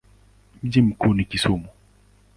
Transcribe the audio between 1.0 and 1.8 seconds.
ni Kisumu.